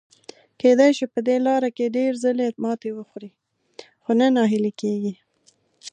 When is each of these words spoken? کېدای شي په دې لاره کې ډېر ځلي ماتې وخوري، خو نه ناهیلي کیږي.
کېدای 0.59 0.91
شي 0.97 1.05
په 1.13 1.19
دې 1.27 1.37
لاره 1.47 1.69
کې 1.77 1.93
ډېر 1.97 2.11
ځلي 2.23 2.47
ماتې 2.63 2.89
وخوري، 2.97 3.31
خو 4.03 4.11
نه 4.19 4.27
ناهیلي 4.37 4.73
کیږي. 4.81 5.13